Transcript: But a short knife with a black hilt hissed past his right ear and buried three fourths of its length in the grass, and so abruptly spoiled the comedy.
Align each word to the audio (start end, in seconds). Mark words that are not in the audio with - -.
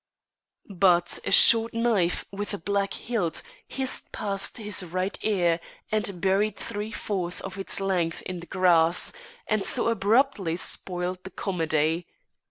But 0.75 1.19
a 1.25 1.31
short 1.31 1.75
knife 1.75 2.25
with 2.31 2.55
a 2.55 2.57
black 2.57 2.95
hilt 2.95 3.43
hissed 3.67 4.11
past 4.11 4.57
his 4.57 4.81
right 4.81 5.15
ear 5.21 5.59
and 5.91 6.19
buried 6.19 6.55
three 6.57 6.91
fourths 6.91 7.39
of 7.41 7.59
its 7.59 7.79
length 7.79 8.23
in 8.23 8.39
the 8.39 8.47
grass, 8.47 9.13
and 9.45 9.63
so 9.63 9.89
abruptly 9.89 10.55
spoiled 10.55 11.23
the 11.23 11.29
comedy. 11.29 12.07